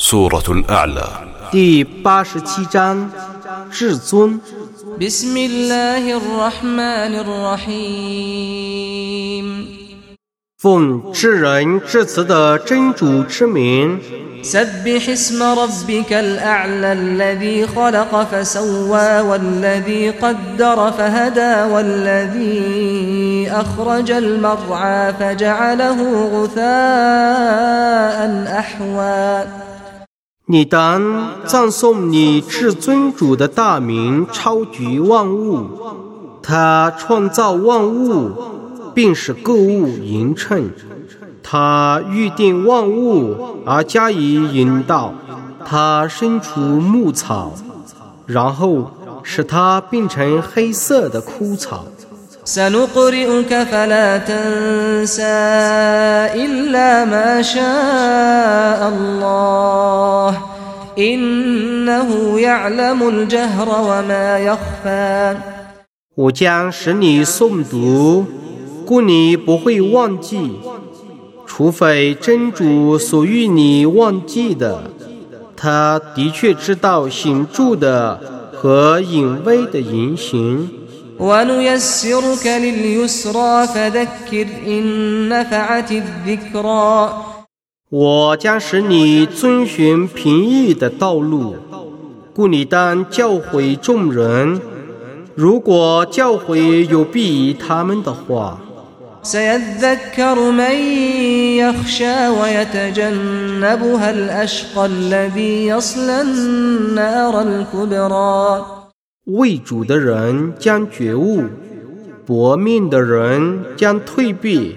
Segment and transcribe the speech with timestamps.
[0.00, 1.08] سورة الأعلى
[1.50, 3.10] 第八十七章
[3.70, 4.40] 至尊。
[5.00, 8.66] بسم الله الرحمن الرحيم
[10.58, 13.98] 奉至仁至慈的真主之名，
[14.42, 28.18] سبح اسم ربك الأعلى الذي خلق فسوى والذي قدر فهدى والذي أخرج المرعى فجعله غثاء
[28.58, 29.46] أحوى
[30.45, 35.67] 你当赞颂你至尊主的大名，超举万物。
[36.41, 38.31] 他创造万物，
[38.93, 40.71] 并使各物匀称。
[41.43, 45.13] 他预定万物而加以引导。
[45.63, 47.53] 他生出牧草，
[48.25, 48.91] 然后
[49.23, 51.85] 使它变成黑色的枯草。
[52.50, 55.22] سنقرئك فلا تنسى
[56.44, 60.38] إلا ما شاء الله
[60.98, 65.36] إنه يعلم الجهر وما يخفى
[66.14, 68.24] 我将使你诵读，
[68.86, 70.52] 故你不会忘记，
[71.46, 74.82] 除非真主所欲你忘记的。
[75.54, 78.18] 他的确知道显着的
[78.54, 80.70] 和隐微的言行。
[81.20, 87.10] ونيسرك لليسرى فذكر إن نفعت الذكرى
[87.88, 91.56] 我将使你遵循平易的道路，
[92.34, 94.60] 故你当教诲众人。
[95.36, 98.60] 如果教诲有裨益他们的话，
[109.25, 111.43] 为主的人将觉悟，
[112.25, 114.75] 薄命的人将退避，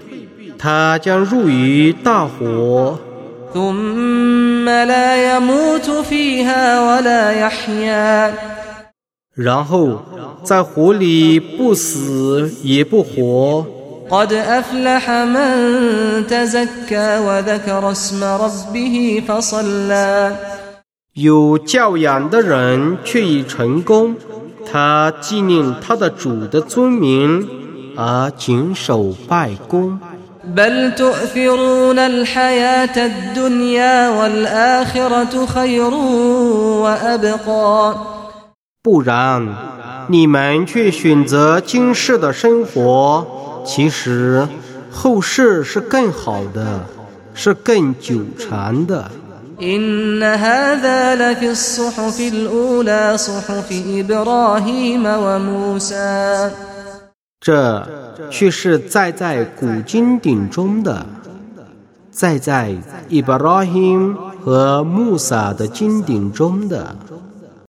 [0.59, 2.99] 他将入于大火。
[9.35, 10.03] 然后
[10.43, 13.67] 在火里不死也不活。
[21.15, 24.15] 有教养的人却已成功。
[24.75, 27.49] 他纪念他的主的尊名
[27.97, 30.01] 而谨守拜功。
[38.83, 39.47] 不然
[40.09, 44.45] 你们去选择今世的生活其实
[44.91, 46.85] 后世是更好的
[47.33, 49.09] 是更久长的。
[49.62, 56.52] إن هذا لفي الصحف الأولى صحف إبراهيم وموسى
[57.42, 57.88] 这
[58.30, 61.06] 却是载在古经典中的，
[62.12, 62.76] 载在
[63.08, 64.14] 伊布拉欣
[64.44, 66.96] 和穆萨的经典中的。